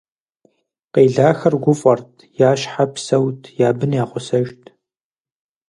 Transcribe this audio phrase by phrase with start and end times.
[0.93, 2.11] Къелахэр гуфӀэрт,
[2.49, 4.61] я щхьэ псэут, я бын я гъусэжт.